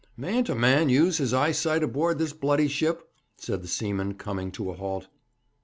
'Mayn't 0.17 0.49
a 0.49 0.55
man 0.55 0.89
use 0.89 1.19
his 1.19 1.31
eyesight 1.31 1.83
aboard 1.83 2.17
this 2.17 2.33
bloody 2.33 2.67
ship?' 2.67 3.07
said 3.37 3.61
the 3.61 3.67
seaman, 3.67 4.15
coming 4.15 4.51
to 4.53 4.71
a 4.71 4.75
halt. 4.75 5.07